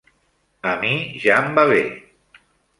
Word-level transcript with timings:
A 0.69 0.71
mi 0.85 0.95
ja 1.27 1.37
em 1.45 1.55
va 1.61 1.69
bé. 1.75 1.79